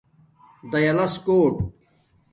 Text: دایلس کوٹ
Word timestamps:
دایلس 0.71 1.13
کوٹ 1.25 1.55